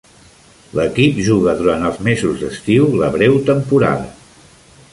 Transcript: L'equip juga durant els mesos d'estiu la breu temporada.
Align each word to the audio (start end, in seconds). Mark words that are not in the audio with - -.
L'equip 0.77 1.19
juga 1.27 1.53
durant 1.59 1.85
els 1.89 1.99
mesos 2.07 2.41
d'estiu 2.45 2.89
la 3.03 3.11
breu 3.17 3.39
temporada. 3.51 4.09